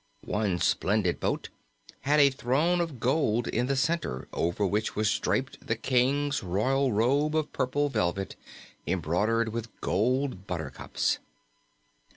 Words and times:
One 0.25 0.57
splendid 0.57 1.19
boat 1.19 1.49
had 1.99 2.19
a 2.19 2.31
throne 2.31 2.81
of 2.81 2.99
gold 2.99 3.47
in 3.47 3.67
the 3.67 3.75
center, 3.75 4.27
over 4.33 4.65
which 4.65 4.95
was 4.95 5.19
draped 5.19 5.67
the 5.67 5.75
King's 5.75 6.41
royal 6.41 6.91
robe 6.91 7.35
of 7.35 7.53
purple 7.53 7.87
velvet, 7.87 8.35
embroidered 8.87 9.49
with 9.49 9.79
gold 9.79 10.47
buttercups. 10.47 11.19